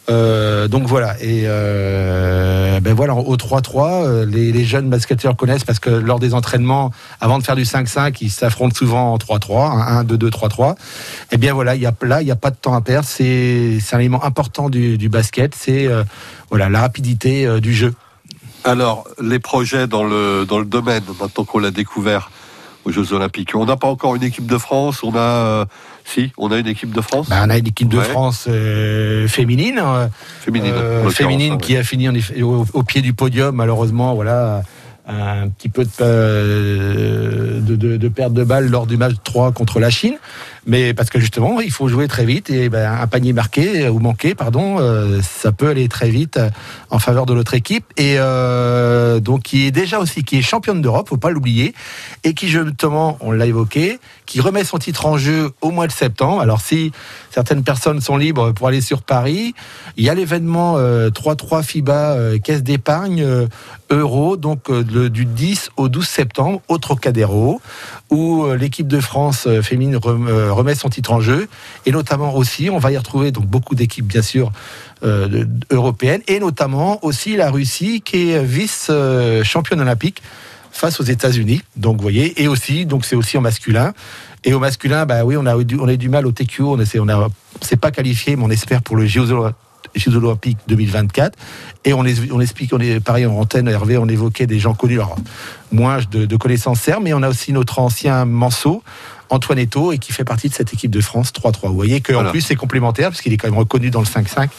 Euh, 0.10 0.68
donc 0.68 0.88
voilà, 0.88 1.16
et 1.20 1.44
euh, 1.46 2.80
ben 2.80 2.94
voilà, 2.94 3.16
au 3.16 3.36
3-3, 3.36 4.06
euh, 4.06 4.26
les, 4.26 4.52
les, 4.52 4.64
jeunes 4.64 4.88
basketteurs 4.88 5.36
connaissent 5.36 5.64
parce 5.64 5.80
que 5.80 5.90
lors 5.90 6.20
des 6.20 6.36
entraînements, 6.36 6.92
avant 7.22 7.40
de 7.40 7.44
faire 7.44 7.56
du 7.56 7.64
5-5, 7.64 8.18
ils 8.22 8.30
s'affrontent 8.30 8.76
souvent 8.76 9.14
en 9.14 9.18
3-3, 9.18 10.06
1-2-2, 10.06 10.30
3-3. 10.30 10.76
Et 11.32 11.38
bien 11.38 11.54
voilà, 11.54 11.76
y 11.76 11.88
a, 11.88 11.94
là, 12.04 12.22
il 12.22 12.26
n'y 12.26 12.32
a 12.32 12.36
pas 12.36 12.52
de 12.52 12.56
temps 12.56 12.76
à 12.76 12.82
perdre, 12.82 13.08
c'est 13.08 13.80
un 13.92 14.00
élément 14.00 14.24
important 14.24 14.70
du, 14.70 15.00
du 15.00 15.10
basket, 15.10 15.56
c'est 15.56 15.88
euh, 15.88 16.04
voilà, 16.50 16.70
la 16.70 16.82
rapidité 16.82 17.48
euh, 17.48 17.60
du 17.60 17.74
jeu. 17.74 17.94
Alors, 18.64 19.06
les 19.22 19.40
projets 19.40 19.88
dans 19.88 20.04
le, 20.04 20.46
dans 20.48 20.60
le 20.60 20.66
domaine, 20.66 21.04
maintenant 21.20 21.46
qu'on 21.46 21.60
l'a 21.60 21.72
découvert, 21.72 22.30
aux 22.86 22.92
Jeux 22.92 23.14
Olympiques. 23.14 23.56
On 23.56 23.66
n'a 23.66 23.76
pas 23.76 23.88
encore 23.88 24.16
une 24.16 24.24
équipe 24.24 24.46
de 24.46 24.58
France. 24.58 25.04
On 25.04 25.16
a, 25.16 25.20
euh, 25.20 25.66
si, 26.06 26.32
on 26.38 26.52
a 26.52 26.58
une 26.58 26.68
équipe 26.68 26.94
de 26.94 27.02
France. 27.02 27.30
Bah, 27.30 27.44
on 27.46 27.50
a 27.50 27.58
une 27.58 27.68
équipe 27.68 27.90
de 27.90 28.00
France 28.00 28.46
euh, 28.48 29.28
féminine, 29.28 29.82
euh, 29.84 30.08
féminine, 30.42 30.74
féminine 31.10 31.58
qui 31.58 31.76
a 31.76 31.84
fini 31.84 32.10
au, 32.42 32.66
au, 32.74 32.84
pied 32.84 33.02
du 33.02 33.14
podium. 33.14 33.56
Malheureusement, 33.56 34.14
voilà, 34.16 34.62
un 35.08 35.50
petit 35.50 35.70
peu 35.70 35.84
de, 35.84 37.60
de, 37.60 37.76
de, 37.76 37.98
de, 37.98 38.08
perte 38.08 38.34
de 38.34 38.44
balle 38.44 38.70
lors 38.70 38.88
du 38.88 38.98
match 38.98 39.16
3 39.24 39.52
contre 39.52 39.80
la 39.80 39.90
Chine. 39.90 40.18
Mais 40.66 40.94
parce 40.94 41.10
que 41.10 41.20
justement, 41.20 41.62
il 41.62 41.72
faut 41.72 41.88
jouer 41.88 42.08
très 42.08 42.26
vite 42.26 42.50
et 42.50 42.70
ben, 42.70 42.92
un 42.92 43.08
panier 43.08 43.34
marqué 43.34 43.88
ou 43.88 44.00
manqué, 44.00 44.34
pardon, 44.34 44.78
euh, 44.80 45.22
ça 45.22 45.52
peut 45.52 45.70
aller 45.70 45.88
très 45.88 46.10
vite 46.10 46.40
en 46.90 47.00
faveur 47.00 47.26
de 47.26 47.34
l'autre 47.34 47.54
équipe. 47.54 47.86
Et 47.98 48.16
euh, 48.18 49.20
donc, 49.20 49.44
qui 49.44 49.68
est 49.68 49.72
déjà 49.72 50.00
aussi, 50.00 50.24
qui 50.24 50.38
est 50.38 50.42
championne 50.42 50.82
d'Europe, 50.82 51.10
faut 51.10 51.18
pas 51.18 51.30
l'oublier, 51.30 51.74
et 52.24 52.34
qui 52.34 52.48
justement, 52.48 53.18
on 53.22 53.32
l'a 53.32 53.46
évoqué, 53.46 54.00
qui 54.26 54.42
remet 54.42 54.64
son 54.64 54.78
titre 54.78 55.06
en 55.06 55.18
jeu 55.18 55.52
au 55.62 55.72
mois 55.72 55.88
de 55.88 55.92
septembre. 55.92 56.42
Alors, 56.42 56.62
si 56.62 56.92
certaines 57.30 57.64
personnes 57.64 58.02
sont 58.02 58.18
libres 58.18 58.52
pour 58.52 58.68
aller 58.68 58.82
sur 58.82 59.04
Paris, 59.04 59.54
il 59.98 60.04
y 60.04 60.10
a 60.10 60.16
l'événement 60.16 60.78
3-3 60.78 61.60
euh, 61.60 61.62
FIBA 61.62 61.94
euh, 61.94 62.38
Caisse 62.40 62.64
d'épargne 62.64 63.22
euh, 63.22 63.48
Euro, 63.92 64.36
donc 64.36 64.72
du 64.72 65.26
10 65.26 65.70
au 65.78 65.90
12 65.90 66.08
septembre 66.08 66.62
au 66.68 66.80
Trocadéro, 66.80 67.62
où 68.10 68.48
l'équipe 68.54 68.88
de 68.88 69.00
France 69.00 69.48
féminine 69.62 69.98
remet 69.98 70.76
son 70.76 70.90
titre 70.90 71.12
en 71.12 71.22
jeu. 71.22 71.48
Et 71.86 71.92
notamment 71.92 72.36
aussi, 72.36 72.70
on 72.70 72.78
va 72.78 72.92
y 72.92 72.98
retrouver 72.98 73.32
donc 73.32 73.46
beaucoup 73.46 73.76
d'équipes, 73.76 74.06
bien 74.06 74.22
sûr, 74.22 74.52
européennes, 75.72 76.22
et 76.28 76.40
notamment 76.40 77.04
aussi 77.04 77.36
la 77.36 77.50
Russie, 77.52 78.02
qui 78.02 78.32
est 78.32 78.44
vice-championne 78.44 79.82
olympique 79.82 80.22
face 80.72 81.00
aux 81.00 81.04
États-Unis. 81.04 81.62
Donc, 81.78 81.98
vous 81.98 82.02
voyez, 82.02 82.42
et 82.42 82.48
aussi, 82.48 82.86
donc 82.86 83.06
c'est 83.06 83.16
aussi 83.16 83.38
en 83.38 83.42
masculin. 83.42 83.94
Et 84.44 84.54
au 84.54 84.60
masculin, 84.60 85.06
bah 85.06 85.26
oui, 85.26 85.38
on 85.38 85.46
a 85.46 85.58
eu 85.58 85.66
du, 85.66 85.80
on 85.80 85.88
a 85.88 85.96
du 85.96 86.10
mal 86.10 86.28
au 86.28 86.32
TQO. 86.32 86.76
On 86.76 86.80
essaie, 86.80 87.00
on 87.00 87.10
a, 87.10 87.30
c'est 87.62 87.80
pas 87.80 87.92
qualifié, 87.92 88.36
mais 88.36 88.44
on 88.44 88.50
espère 88.50 88.82
pour 88.82 88.96
le 88.96 89.08
Jeux 90.00 90.16
Olympiques 90.16 90.58
2024. 90.68 91.38
Et 91.86 91.94
on, 91.94 92.04
on 92.32 92.40
explique, 92.42 92.74
on 92.74 92.80
est 92.80 93.00
pareil 93.00 93.26
en 93.26 93.34
antenne, 93.34 93.68
Hervé, 93.68 93.98
on 93.98 94.08
évoquait 94.08 94.48
des 94.48 94.60
gens 94.60 94.74
connus, 94.74 94.96
alors 94.96 95.16
moins 95.72 96.00
de, 96.12 96.26
de 96.26 96.36
connaissances 96.36 96.82
serres, 96.82 97.02
mais 97.02 97.14
on 97.14 97.24
a 97.24 97.30
aussi 97.30 97.54
notre 97.54 97.80
ancien 97.80 98.26
Manceau, 98.26 98.84
Antoine 99.30 99.60
Eto, 99.60 99.92
et 99.92 99.98
qui 99.98 100.14
fait 100.14 100.24
partie 100.24 100.50
de 100.50 100.54
cette 100.54 100.74
équipe 100.74 100.92
de 100.92 101.02
France 101.02 101.32
3-3. 101.32 101.68
Vous 101.68 101.76
voyez 101.76 102.02
qu'en 102.02 102.26
plus 102.30 102.42
c'est 102.42 102.56
complémentaire, 102.56 103.10
parce 103.10 103.22
qu'il 103.22 103.34
est 103.34 103.38
quand 103.38 103.48
même 103.48 103.58
reconnu 103.58 103.90
dans 103.90 104.02
le 104.02 104.06
5-5. 104.06 104.50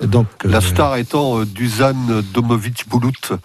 Donc, 0.00 0.26
la 0.44 0.58
euh, 0.58 0.60
star 0.60 0.96
étant 0.96 1.40
euh, 1.40 1.44
Dusan 1.44 2.22
Domovic 2.32 2.88
Boulout, 2.88 3.38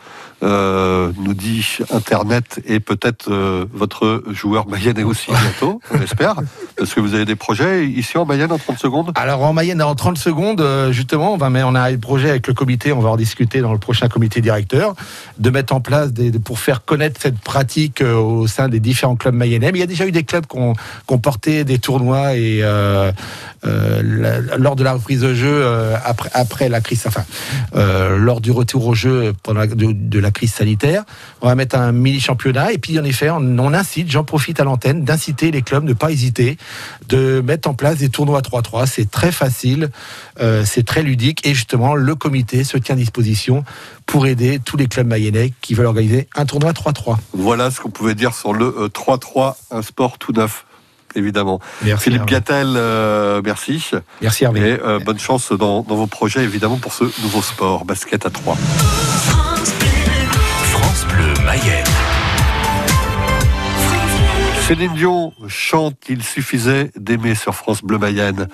euh, 0.43 1.13
nous 1.17 1.33
dit 1.33 1.77
Internet 1.91 2.59
et 2.65 2.81
peut-être 2.81 3.31
euh, 3.31 3.65
votre 3.71 4.23
joueur 4.31 4.67
mayennais 4.67 5.03
aussi 5.03 5.31
bientôt, 5.31 5.79
on 5.93 6.01
espère. 6.01 6.35
Parce 6.75 6.93
que 6.95 6.99
vous 6.99 7.13
avez 7.13 7.23
des 7.23 7.37
projets 7.37 7.85
ici 7.87 8.17
en 8.17 8.25
Mayenne 8.25 8.51
en 8.51 8.57
30 8.57 8.77
secondes? 8.77 9.11
Alors 9.15 9.41
en 9.43 9.53
Mayenne 9.53 9.81
en 9.81 9.95
30 9.95 10.17
secondes, 10.17 10.59
euh, 10.59 10.91
justement, 10.91 11.33
on, 11.33 11.37
va, 11.37 11.47
on 11.47 11.75
a 11.75 11.89
un 11.89 11.97
projet 11.97 12.29
avec 12.29 12.47
le 12.47 12.53
comité, 12.53 12.91
on 12.91 12.99
va 12.99 13.11
en 13.11 13.15
discuter 13.15 13.61
dans 13.61 13.71
le 13.71 13.77
prochain 13.79 14.09
comité 14.09 14.41
directeur, 14.41 14.95
de 15.37 15.49
mettre 15.49 15.73
en 15.73 15.79
place 15.79 16.11
des, 16.11 16.31
pour 16.31 16.59
faire 16.59 16.83
connaître 16.83 17.21
cette 17.21 17.39
pratique 17.39 18.01
au 18.01 18.45
sein 18.47 18.67
des 18.67 18.81
différents 18.81 19.15
clubs 19.15 19.35
mayennais. 19.35 19.71
Mais 19.71 19.77
il 19.77 19.81
y 19.81 19.85
a 19.85 19.87
déjà 19.87 20.05
eu 20.05 20.11
des 20.11 20.23
clubs 20.23 20.45
qui 20.45 20.57
ont, 20.57 20.73
qui 20.73 21.13
ont 21.13 21.19
porté 21.19 21.63
des 21.63 21.79
tournois 21.79 22.35
et 22.35 22.59
euh, 22.63 23.13
euh, 23.65 24.41
lors 24.57 24.75
de 24.75 24.83
la 24.83 24.93
reprise 24.93 25.21
de 25.21 25.33
jeu 25.33 25.65
après 26.03 26.29
après 26.33 26.42
la 26.69 26.81
crise, 26.81 27.03
enfin, 27.05 27.25
euh, 27.75 28.17
lors 28.17 28.41
du 28.41 28.51
retour 28.51 28.87
au 28.87 28.93
jeu 28.93 29.33
pendant 29.43 29.61
la, 29.61 29.67
de, 29.67 30.19
la 30.19 30.31
crise 30.31 30.53
sanitaire. 30.53 31.03
On 31.41 31.47
va 31.47 31.55
mettre 31.55 31.77
un 31.77 31.91
mini 31.91 32.19
championnat 32.19 32.71
et 32.71 32.77
puis 32.77 32.99
en 32.99 33.03
effet, 33.03 33.29
on, 33.29 33.73
incite, 33.73 34.11
j'en 34.11 34.23
profite 34.23 34.59
à 34.59 34.63
l'antenne, 34.63 35.03
d'inciter 35.03 35.51
les 35.51 35.61
clubs, 35.61 35.83
ne 35.83 35.93
pas 35.93 36.11
hésiter, 36.11 36.57
de 37.09 37.41
mettre 37.41 37.69
en 37.69 37.73
place 37.73 37.97
des 37.97 38.09
tournois 38.09 38.41
3-3. 38.41 38.85
C'est 38.85 39.09
très 39.09 39.31
facile, 39.31 39.89
euh, 40.39 40.63
c'est 40.65 40.85
très 40.85 41.01
ludique 41.01 41.45
et 41.47 41.53
justement, 41.53 41.95
le 41.95 42.15
comité 42.15 42.63
se 42.63 42.77
tient 42.77 42.95
à 42.95 42.97
disposition 42.97 43.63
pour 44.05 44.27
aider 44.27 44.59
tous 44.63 44.77
les 44.77 44.87
clubs 44.87 45.07
mayennais 45.07 45.53
qui 45.61 45.73
veulent 45.73 45.87
organiser 45.87 46.27
un 46.35 46.45
tournoi 46.45 46.71
3-3. 46.71 47.17
Voilà 47.33 47.71
ce 47.71 47.79
qu'on 47.79 47.89
pouvait 47.89 48.15
dire 48.15 48.33
sur 48.33 48.53
le 48.53 48.65
euh, 48.65 48.87
3-3, 48.87 49.55
un 49.71 49.81
sport 49.81 50.17
tout 50.17 50.33
neuf, 50.33 50.65
évidemment. 51.15 51.59
Merci. 51.83 52.05
Philippe 52.05 52.21
Hervé. 52.21 52.31
Gattel, 52.31 52.73
euh, 52.75 53.41
merci. 53.43 53.91
Merci 54.21 54.43
Hervé. 54.43 54.59
Et 54.61 54.79
euh, 54.83 54.99
bonne 54.99 55.19
chance 55.19 55.51
dans, 55.51 55.81
dans 55.81 55.95
vos 55.95 56.07
projets, 56.07 56.43
évidemment, 56.43 56.77
pour 56.77 56.93
ce 56.93 57.03
nouveau 57.21 57.41
sport, 57.41 57.85
basket 57.85 58.25
à 58.25 58.29
3. 58.29 58.55
France 60.71 61.05
Bleu 61.09 61.33
Mayenne. 61.45 61.85
Céline 64.67 64.93
Dion 64.93 65.33
chante 65.47 65.97
Il 66.07 66.23
suffisait 66.23 66.89
d'aimer 66.95 67.35
sur 67.35 67.53
France 67.53 67.81
Bleu 67.83 67.97
Mayenne. 67.97 68.47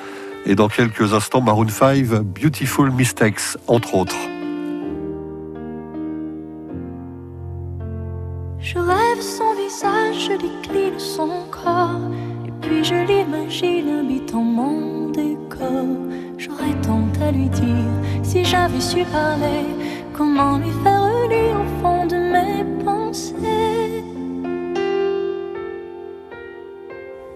Et 0.46 0.56
dans 0.56 0.68
quelques 0.68 1.13
instants, 1.13 1.42
Maroon 1.42 1.70
5, 1.70 2.06
Beautiful 2.06 2.89
Mistakes, 2.92 3.58
entre 3.68 3.94
autres. 3.94 4.16
Je 8.60 8.78
rêve 8.78 9.22
son 9.22 9.54
visage, 9.56 10.30
je 10.30 10.32
décline 10.34 11.00
son 11.00 11.46
corps. 11.51 12.01
Puis 12.62 12.84
je 12.84 12.96
l'imagine 13.08 14.00
habitant 14.00 14.44
mon 14.44 15.10
décor? 15.10 15.88
J'aurais 16.38 16.75
tant 16.82 17.08
à 17.25 17.32
lui 17.32 17.50
dire 17.50 17.94
si 18.24 18.44
j'avais 18.44 18.80
su 18.80 19.04
parler. 19.06 19.66
Comment 20.13 20.58
lui 20.58 20.72
faire 20.84 21.08
lire 21.30 21.56
au 21.63 21.82
fond 21.82 22.06
de 22.06 22.16
mes 22.16 22.63
pensées? 22.84 24.04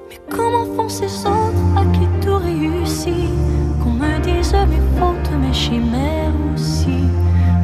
Mais 0.10 0.20
comment 0.30 0.66
font 0.76 0.90
ces 0.90 1.26
autres 1.26 1.66
à 1.78 1.86
qui 1.94 2.06
tout 2.26 2.38
réussit? 2.38 3.32
Qu'on 3.82 3.92
me 3.92 4.20
dise 4.20 4.54
mes 4.54 4.84
fautes, 5.00 5.32
mes 5.42 5.54
chimères 5.54 6.34
aussi. 6.54 7.04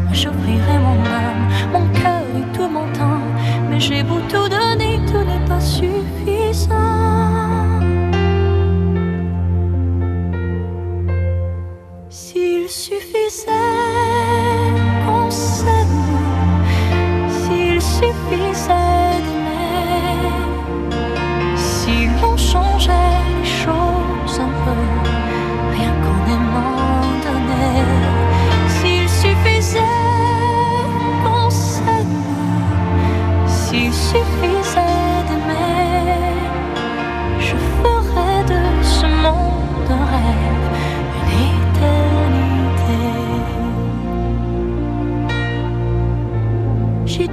Moi 0.06 0.14
j'offrirai 0.14 0.78
mon 0.80 1.00
âme, 1.06 1.44
mon 1.74 1.88
cœur 2.00 2.24
et 2.38 2.58
tout 2.58 2.70
mon 2.70 2.88
temps. 2.94 3.28
Mais 3.70 3.80
j'ai 3.80 4.04
beau 4.04 4.20
tout 4.30 4.48
donner, 4.50 5.00
tout 5.06 5.24
n'est 5.24 5.46
pas 5.48 5.60
suffisant. 5.60 7.09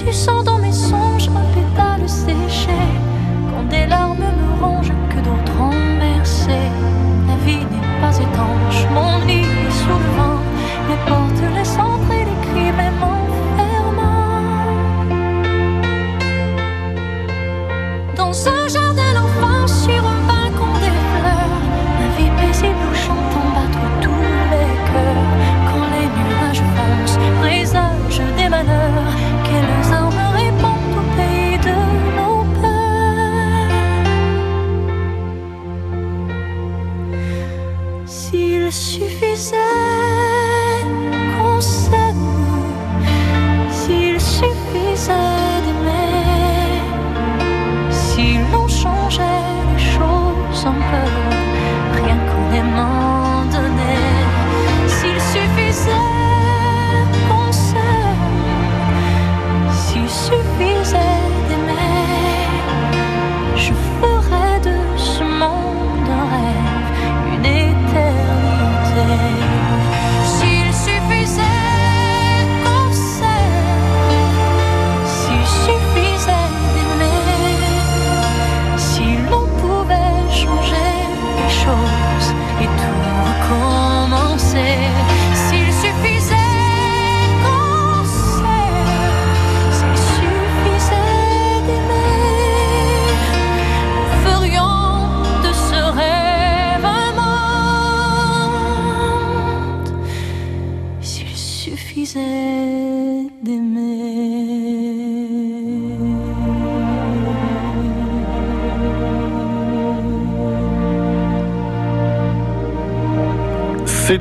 Du 0.06 0.12
sang 0.12 0.44
dans 0.44 0.58
mes 0.58 0.70
songes, 0.70 1.28
un 1.28 1.52
pétale 1.52 2.08
séché. 2.08 2.78
Quand 3.50 3.64
des 3.68 3.86
larmes 3.86 4.18
me 4.18 4.64
rongent, 4.64 4.92
que 5.10 5.16
d'autres 5.16 5.60
ont. 5.60 5.76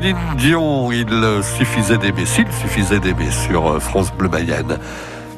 Céline 0.05 0.35
Dion, 0.37 0.91
il 0.91 1.07
suffisait 1.57 1.97
d'aimer, 1.97 2.27
s'il 2.27 2.45
suffisait 2.51 2.99
d'aimer 2.99 3.31
sur 3.31 3.65
euh, 3.65 3.79
France 3.79 4.13
Bleu 4.13 4.29
Mayenne. 4.29 4.77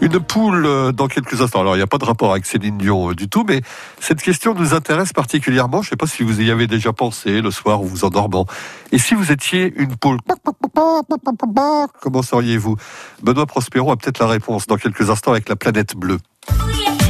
Une 0.01 0.19
poule 0.19 0.65
euh, 0.65 0.91
dans 0.91 1.07
quelques 1.07 1.41
instants. 1.41 1.61
Alors, 1.61 1.75
il 1.75 1.79
n'y 1.79 1.83
a 1.83 1.87
pas 1.87 1.99
de 1.99 2.03
rapport 2.03 2.31
avec 2.31 2.45
Céline 2.45 2.77
Dion 2.77 3.11
euh, 3.11 3.15
du 3.15 3.29
tout, 3.29 3.45
mais 3.47 3.61
cette 4.01 4.21
question 4.21 4.53
nous 4.53 4.73
intéresse 4.73 5.13
particulièrement. 5.13 5.81
Je 5.81 5.87
ne 5.87 5.89
sais 5.91 5.95
pas 5.95 6.05
si 6.05 6.23
vous 6.23 6.41
y 6.41 6.51
avez 6.51 6.67
déjà 6.67 6.91
pensé 6.91 7.39
le 7.39 7.49
soir 7.49 7.81
ou 7.81 7.85
vous 7.85 8.03
endormant. 8.03 8.45
Et 8.91 8.97
si 8.97 9.15
vous 9.15 9.31
étiez 9.31 9.73
une 9.77 9.95
poule, 9.95 10.17
comment 12.01 12.21
seriez-vous 12.21 12.75
Benoît 13.23 13.45
Prospero 13.45 13.89
a 13.93 13.95
peut-être 13.95 14.19
la 14.19 14.27
réponse 14.27 14.67
dans 14.67 14.75
quelques 14.75 15.09
instants 15.09 15.31
avec 15.31 15.47
la 15.47 15.55
planète 15.55 15.95
bleue. 15.95 16.19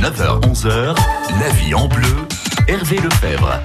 9h, 0.04 0.42
11h, 0.42 0.96
la 1.40 1.50
vie 1.50 1.74
en 1.74 1.88
bleu. 1.88 2.16
Hervé 2.68 2.98
Lefebvre. 2.98 3.60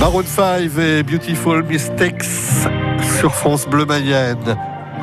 Maroon 0.00 0.24
5 0.24 0.70
et 0.78 1.02
Beautiful 1.02 1.62
Mistakes 1.64 2.24
sur 3.18 3.34
France 3.34 3.66
Bleu 3.66 3.84
Mayenne. 3.84 4.56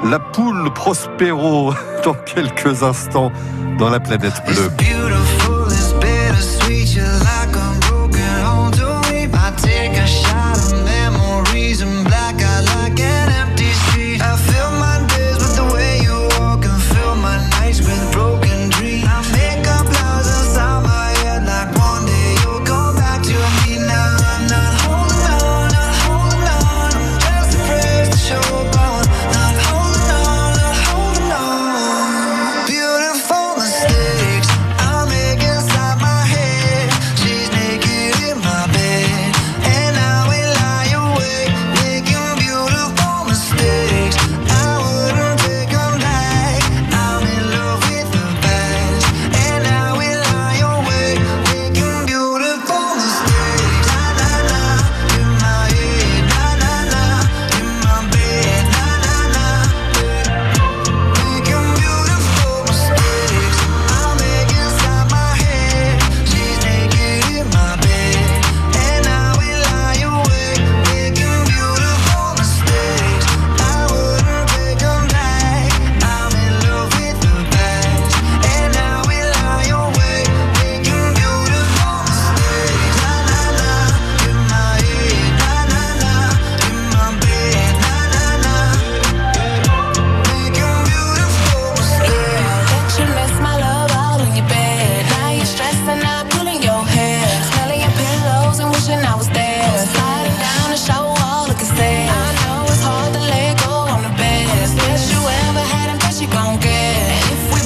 La 0.10 0.20
poule 0.20 0.72
Prospero 0.74 1.74
dans 2.04 2.14
quelques 2.14 2.84
instants 2.84 3.32
dans 3.78 3.90
la 3.90 4.00
planète 4.00 4.42
bleue. 4.46 4.70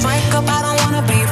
wake 0.04 0.34
up, 0.34 0.44
I 0.48 0.62
don't 0.62 0.78
wanna 0.84 1.02
be 1.06 1.25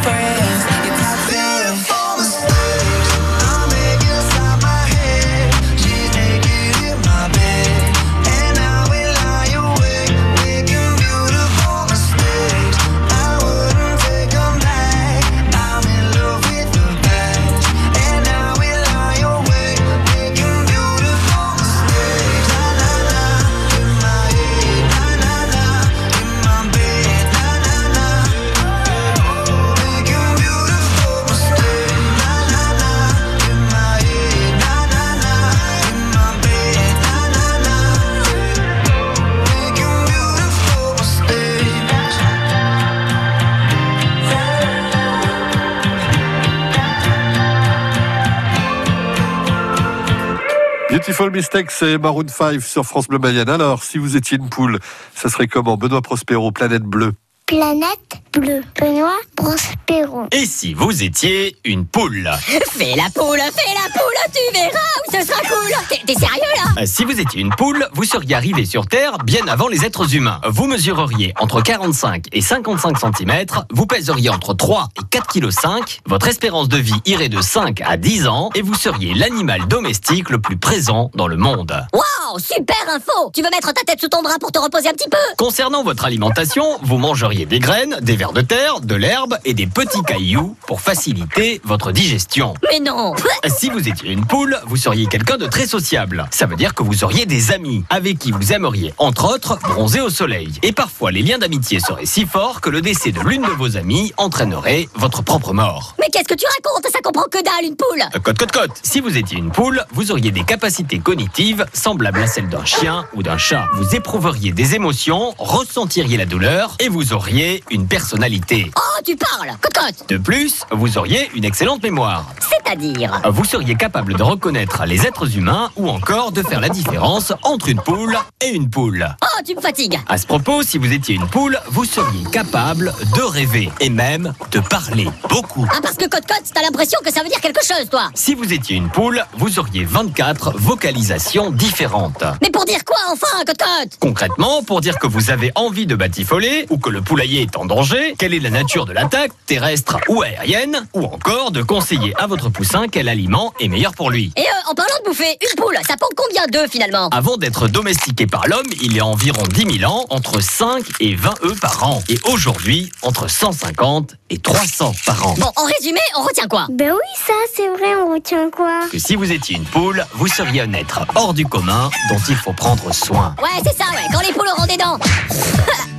Beautiful 51.07 51.31
Mistake, 51.31 51.71
c'est 51.71 51.99
Maroon 51.99 52.27
5 52.27 52.63
sur 52.63 52.87
France 52.87 53.09
Bleu 53.09 53.19
Mayenne. 53.19 53.51
Alors, 53.51 53.83
si 53.83 53.99
vous 53.99 54.17
étiez 54.17 54.39
une 54.39 54.49
poule, 54.49 54.79
ça 55.15 55.29
serait 55.29 55.49
comment? 55.49 55.77
Benoît 55.77 56.01
Prospero, 56.01 56.51
Planète 56.51 56.85
Bleue. 56.85 57.13
Planète 57.47 57.99
bleue. 58.33 58.63
Benoît 58.81 59.13
Prospero. 59.37 60.23
Et 60.33 60.47
si 60.47 60.73
vous 60.73 61.03
étiez 61.03 61.57
une 61.65 61.85
poule 61.87 62.31
Fais 62.73 62.95
la 62.97 63.05
poule, 63.15 63.39
fais 63.39 63.75
la 63.75 63.91
poule, 63.93 64.33
tu 64.33 64.53
verras 64.59 64.79
où 65.07 65.13
ce 65.13 65.27
sera 65.27 65.41
cool. 65.43 65.99
T'es- 66.07 66.15
sérieux 66.15 66.41
là 66.57 66.83
Euh, 66.83 66.87
Si 66.87 67.05
vous 67.05 67.21
étiez 67.21 67.43
une 67.43 67.51
poule, 67.55 67.87
vous 67.93 68.05
seriez 68.05 68.35
arrivé 68.35 68.65
sur 68.65 68.87
Terre 68.87 69.19
bien 69.19 69.47
avant 69.47 69.69
les 69.69 69.85
êtres 69.85 70.15
humains. 70.17 70.41
Vous 70.49 70.67
mesureriez 70.67 71.35
entre 71.39 71.61
45 71.61 72.25
et 72.33 72.41
55 72.41 72.97
cm, 72.99 73.45
vous 73.71 73.87
pèseriez 73.87 74.31
entre 74.31 74.55
3 74.55 74.89
et 74.99 75.03
4 75.11 75.27
kg 75.35 75.51
5, 75.51 76.01
votre 76.07 76.27
espérance 76.29 76.69
de 76.69 76.79
vie 76.79 77.01
irait 77.05 77.29
de 77.29 77.43
5 77.43 77.83
à 77.83 77.97
10 77.99 78.27
ans 78.27 78.51
et 78.55 78.63
vous 78.63 78.75
seriez 78.75 79.13
l'animal 79.15 79.69
domestique 79.69 80.31
le 80.31 80.41
plus 80.41 80.57
présent 80.57 81.11
dans 81.15 81.29
le 81.29 81.37
monde. 81.37 81.87
Waouh, 81.93 82.39
super 82.41 82.77
info 82.89 83.31
Tu 83.35 83.43
veux 83.43 83.51
mettre 83.51 83.73
ta 83.75 83.83
tête 83.83 84.01
sous 84.01 84.09
ton 84.09 84.23
drap 84.23 84.39
pour 84.41 84.51
te 84.51 84.59
reposer 84.59 84.89
un 84.89 84.93
petit 84.95 85.11
peu 85.11 85.19
Concernant 85.37 85.85
votre 85.85 86.05
alimentation, 86.07 86.65
vous 86.83 86.97
mangeriez 86.99 87.34
des 87.35 87.59
graines, 87.59 87.99
des 88.01 88.15
vers 88.15 88.33
de 88.33 88.41
terre, 88.41 88.81
de 88.81 88.95
l'herbe 88.95 89.37
et 89.45 89.55
des 89.55 89.67
petits 89.67 90.03
cailloux 90.03 90.57
pour 90.69 90.81
faciliter 90.81 91.61
votre 91.65 91.91
digestion. 91.91 92.55
Mais 92.71 92.79
non 92.79 93.13
Si 93.49 93.69
vous 93.71 93.89
étiez 93.89 94.11
une 94.13 94.25
poule, 94.25 94.57
vous 94.67 94.77
seriez 94.77 95.07
quelqu'un 95.07 95.37
de 95.37 95.47
très 95.47 95.67
sociable. 95.67 96.27
Ça 96.31 96.47
veut 96.47 96.55
dire 96.57 96.75
que 96.75 96.85
vous 96.85 97.03
auriez 97.03 97.27
des 97.27 97.51
amis 97.53 97.85
avec 97.91 98.19
qui 98.21 98.31
vous 98.31 98.53
aimeriez, 98.53 98.95
entre 98.99 99.35
autres, 99.35 99.59
bronzer 99.69 100.01
au 100.01 100.11
soleil. 100.11 100.53
Et 100.63 100.71
parfois, 100.73 101.11
les 101.11 101.23
liens 101.23 101.39
d'amitié 101.39 101.81
seraient 101.81 102.07
si 102.07 102.25
forts 102.25 102.61
que 102.61 102.71
le 102.71 102.81
décès 102.81 103.11
de 103.11 103.21
l'une 103.21 103.43
de 103.43 103.49
vos 103.51 103.77
amies 103.77 104.13
entraînerait 104.17 104.89
votre 104.95 105.23
propre 105.23 105.53
mort. 105.53 105.97
Mais 105.99 106.07
qu'est-ce 106.13 106.29
que 106.29 106.35
tu 106.39 106.47
racontes? 106.47 106.87
Ça 106.93 107.01
comprend 107.03 107.25
que 107.31 107.43
dalle 107.43 107.65
une 107.69 107.77
poule 107.77 108.03
Euh, 108.15 108.21
Cote, 108.21 108.39
cote, 108.39 108.53
cote. 108.53 108.71
Si 108.85 109.01
vous 109.01 109.17
étiez 109.19 109.39
une 109.39 109.51
poule, 109.51 109.85
vous 109.93 110.13
auriez 110.13 110.31
des 110.31 110.45
capacités 110.45 111.01
cognitives 111.01 111.67
semblables 111.73 112.21
à 112.23 112.27
celles 112.29 112.49
d'un 112.49 112.65
chien 112.65 113.07
ou 113.15 113.23
d'un 113.25 113.39
chat. 113.39 113.67
Vous 113.75 113.97
éprouveriez 113.97 114.53
des 114.53 114.75
émotions, 114.77 115.35
ressentiriez 115.39 116.17
la 116.17 116.27
douleur 116.27 116.77
et 116.79 116.89
vous 116.89 117.13
auriez 117.13 117.24
une 117.71 117.87
personnalité. 117.87 118.71
Oh, 118.77 119.01
tu 119.03 119.17
parles 119.17 119.57
Cocotte 119.61 120.09
De 120.11 120.19
plus, 120.19 120.61
vous 120.71 120.99
auriez 120.99 121.31
une 121.35 121.45
excellente 121.45 121.83
mémoire. 121.83 122.27
C'est-à-dire 122.39 123.23
Vous 123.31 123.45
seriez 123.45 123.77
capable 123.77 124.15
de 124.15 124.23
reconnaître 124.23 124.85
les 124.85 125.07
êtres 125.07 125.37
humains 125.39 125.71
ou 125.77 125.89
encore 125.89 126.33
de 126.33 126.43
faire 126.43 126.61
la 126.61 126.69
différence 126.69 127.33
entre 127.43 127.71
une 127.71 127.81
poule 127.81 128.19
et 128.43 128.49
une 128.51 128.69
poule. 128.69 129.09
Oh, 129.23 129.41
tu 129.47 129.55
me 129.55 129.61
fatigues 129.63 129.99
À 130.07 130.19
ce 130.19 130.27
propos, 130.27 130.63
si 130.63 130.77
vous 130.77 130.93
étiez 130.93 131.15
une 131.15 131.27
poule, 131.27 131.59
vous 131.69 131.87
seriez 131.87 132.25
capable 132.31 132.93
de 133.17 133.23
rêver 133.23 133.71
et 133.81 133.89
même 133.89 134.35
de 134.51 134.61
parler 134.61 135.09
beaucoup. 135.31 135.67
Ah, 135.75 135.79
parce 135.83 135.97
que 135.97 136.07
Cote-Cote, 136.07 136.45
t'as 136.53 136.63
l'impression 136.63 136.99
que 137.03 137.11
ça 137.13 137.23
veut 137.23 137.29
dire 137.31 137.41
quelque 137.41 137.65
chose, 137.65 137.89
toi 137.91 138.11
Si 138.15 138.35
vous 138.35 138.53
étiez 138.53 138.77
une 138.77 138.91
poule, 138.91 139.25
vous 139.39 139.59
auriez 139.59 139.85
24 139.85 140.59
vocalisations 140.59 141.51
différentes. 141.51 142.23
Mais 142.43 142.51
pour 142.51 142.67
dire 142.67 142.85
quoi, 142.85 142.99
enfin, 143.13 143.45
Cote-Cote 143.47 143.99
Concrètement, 143.99 144.63
pour 144.63 144.83
dire 144.83 144.99
que 144.99 145.07
vous 145.07 145.31
avez 145.31 145.53
envie 145.55 145.87
de 145.87 145.95
batifoler 145.95 146.67
ou 146.69 146.77
que 146.79 146.91
le 146.91 147.01
poulailler 147.15 147.43
est 147.43 147.57
en 147.57 147.65
danger, 147.65 148.17
quelle 148.19 148.35
est 148.35 148.41
la 148.41 148.51
nature 148.51 148.87
de 148.87 148.93
l'attaque, 148.93 149.31
terrestre 149.47 149.99
ou 150.09 150.23
aérienne, 150.23 150.89
ou 150.95 151.05
encore 151.05 151.53
de 151.53 151.63
conseiller 151.63 152.13
à 152.19 152.27
votre 152.27 152.49
poussin 152.49 152.87
quel 152.91 153.09
aliment 153.09 153.55
est 153.61 153.69
meilleur 153.69 153.93
pour 153.93 154.11
lui. 154.11 154.33
Et 154.35 154.41
euh, 154.41 154.69
en 154.69 154.75
parlant 154.75 154.97
de 154.99 155.11
bouffer, 155.11 155.39
une 155.41 155.63
poule, 155.63 155.79
ça 155.87 155.97
pond 155.97 156.09
combien 156.17 156.45
d'œufs 156.49 156.69
finalement? 156.69 157.09
Avant 157.11 157.37
d'être 157.37 157.69
domestiqué 157.69 158.27
par 158.27 158.49
l'homme, 158.49 158.67
il 158.83 158.97
y 158.97 158.99
a 158.99 159.07
environ 159.07 159.45
10 159.45 159.79
000 159.79 159.93
ans, 159.93 160.07
entre 160.11 160.41
5 160.41 160.83
et 160.99 161.15
20 161.15 161.35
œufs 161.45 161.61
par 161.61 161.85
an. 161.89 162.03
Et 162.09 162.19
aujourd'hui, 162.25 162.91
entre 163.03 163.31
150 163.31 164.17
et 164.31 164.39
300 164.39 164.95
par 165.07 165.25
an. 165.25 165.35
Bon, 165.39 165.53
en 165.55 165.67
résumé, 165.67 166.01
on 166.19 166.23
retient 166.23 166.49
quoi? 166.49 166.67
Ben 166.69 166.91
oui, 166.91 167.23
ça, 167.25 167.33
c'est 167.55 167.69
vrai, 167.69 167.95
on 168.05 168.13
retient 168.13 168.51
quoi? 168.51 168.89
Que 168.91 168.99
si 168.99 169.15
vous 169.15 169.31
étiez 169.31 169.55
une 169.55 169.67
poule, 169.67 170.05
vous 170.15 170.27
seriez 170.27 170.63
un 170.63 170.73
être 170.73 171.07
hors 171.15 171.33
du 171.33 171.47
commun 171.47 171.91
dont 172.11 172.19
il 172.29 172.35
faut 172.35 172.55
prendre 172.55 172.93
soin. 172.93 173.37
Ouais, 173.41 173.63
c'est 173.65 173.77
ça, 173.79 173.85
ouais, 173.93 174.09
quand 174.13 174.27
les 174.27 174.33
poules 174.33 174.49
auront 174.49 174.67
des 174.67 174.77
dents 174.77 174.99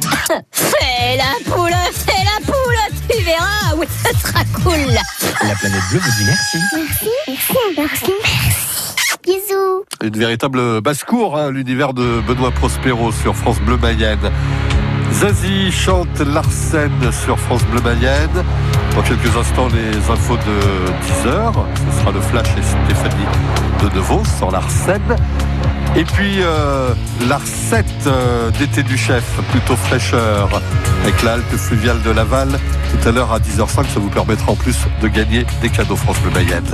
Fais 0.51 1.17
la 1.17 1.51
poule, 1.51 1.71
fais 1.93 2.23
la 2.23 2.45
poule, 2.45 2.99
tu 3.09 3.23
verras, 3.23 3.75
oui, 3.77 3.85
ce 4.03 4.19
sera 4.19 4.43
cool 4.63 4.93
La 5.47 5.55
planète 5.55 5.81
bleue 5.89 5.99
vous 5.99 6.11
dit 6.17 6.25
merci. 6.25 6.57
Merci, 6.75 7.09
merci, 7.27 7.57
merci, 7.77 8.11
merci. 8.23 8.65
Bisous. 9.23 9.83
Une 10.03 10.17
véritable 10.19 10.81
basse-cour, 10.81 11.37
hein, 11.37 11.51
l'univers 11.51 11.93
de 11.93 12.21
Benoît 12.27 12.51
Prospero 12.51 13.11
sur 13.11 13.35
France 13.35 13.59
Bleu 13.59 13.77
Mayenne. 13.77 14.31
Zazie 15.11 15.71
chante 15.71 16.19
Larsen 16.19 16.91
sur 17.11 17.39
France 17.39 17.63
Bleu 17.71 17.81
Mayenne. 17.81 18.43
Dans 18.95 19.01
quelques 19.01 19.35
instants, 19.35 19.67
les 19.69 19.97
infos 20.11 20.37
de 20.37 21.27
10h. 21.27 21.53
Ce 21.91 21.99
sera 21.99 22.11
le 22.11 22.21
flash 22.21 22.47
et 22.57 22.61
Stéphanie 22.61 23.25
de 23.81 23.95
Nevaux 23.95 24.23
sans 24.39 24.51
Larsen. 24.51 25.01
Et 25.97 26.03
puis 26.03 26.41
euh, 26.41 26.93
la 27.29 27.37
recette 27.37 27.85
euh, 28.05 28.51
d'été 28.51 28.83
du 28.83 28.97
chef, 28.97 29.23
plutôt 29.51 29.77
fraîcheur, 29.77 30.61
avec 31.03 31.23
l'Alpe 31.23 31.55
fluviale 31.55 32.01
de 32.01 32.11
Laval. 32.11 32.49
Tout 32.49 33.07
à 33.07 33.11
l'heure 33.13 33.31
à 33.31 33.39
10h05, 33.39 33.75
ça 33.75 33.99
vous 33.99 34.09
permettra 34.09 34.51
en 34.51 34.55
plus 34.55 34.77
de 35.01 35.07
gagner 35.07 35.45
des 35.61 35.69
cadeaux 35.69 35.95
France 35.95 36.19
Bleu 36.19 36.31
Mayenne. 36.31 36.65